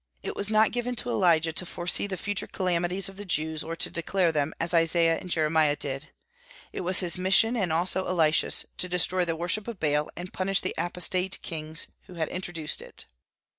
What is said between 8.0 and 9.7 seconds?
Elisha's, to destroy the worship